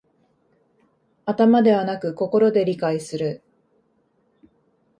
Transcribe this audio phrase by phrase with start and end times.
[1.25, 3.43] 頭ではなく心で理解する